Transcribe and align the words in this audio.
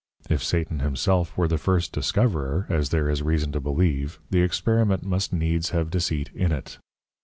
If 0.31 0.43
Satan 0.43 0.79
himself 0.79 1.37
were 1.37 1.47
the 1.47 1.59
first 1.59 1.91
Discoverer 1.91 2.65
(as 2.69 2.89
there 2.89 3.07
is 3.07 3.21
reason 3.21 3.51
to 3.51 3.59
believe) 3.59 4.19
the 4.31 4.41
experiment 4.41 5.03
must 5.03 5.31
needs 5.31 5.69
have 5.69 5.91
deceit 5.91 6.31
in 6.33 6.51
it. 6.51 6.79